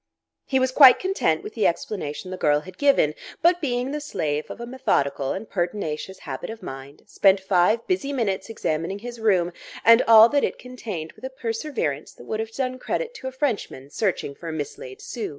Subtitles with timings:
[0.47, 3.13] He was quite content with the explanation the girl had given,
[3.43, 8.11] but being the slave of a methodical and pertinacious habit of mind, spent five busy
[8.11, 9.51] minutes examining his room
[9.85, 13.31] and all that it contained with a perseverance that would have done credit to a
[13.31, 15.29] Frenchman searching for a mislaid sou.